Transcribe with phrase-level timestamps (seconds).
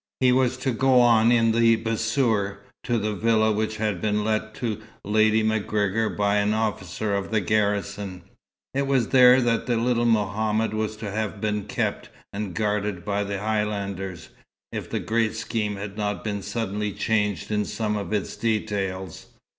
[0.19, 4.55] He was to go on in the bassour, to the villa which had been let
[4.55, 8.23] to Lady MacGregor by an officer of the garrison.
[8.73, 13.37] It was there the little Mohammed was to have been kept and guarded by the
[13.37, 14.29] Highlanders,
[14.71, 19.27] if the great scheme had not been suddenly changed in some of its details.